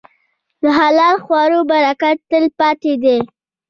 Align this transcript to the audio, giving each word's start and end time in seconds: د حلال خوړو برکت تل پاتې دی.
د 0.61 0.63
حلال 0.79 1.15
خوړو 1.25 1.59
برکت 1.71 2.17
تل 2.29 2.45
پاتې 2.59 2.93
دی. 3.03 3.17